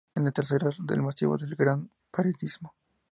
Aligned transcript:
Es 0.15 0.23
la 0.23 0.31
tercera 0.31 0.71
del 0.79 1.03
macizo 1.03 1.37
del 1.37 1.55
Gran 1.55 1.87
Paradiso. 2.09 2.73